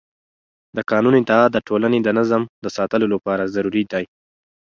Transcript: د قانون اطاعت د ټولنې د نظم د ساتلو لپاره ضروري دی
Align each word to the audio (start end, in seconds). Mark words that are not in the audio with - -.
د 0.75 0.77
قانون 0.91 1.13
اطاعت 1.17 1.49
د 1.53 1.57
ټولنې 1.67 1.99
د 2.03 2.09
نظم 2.19 2.41
د 2.63 2.65
ساتلو 2.77 3.05
لپاره 3.13 3.51
ضروري 3.55 3.83
دی 3.91 4.03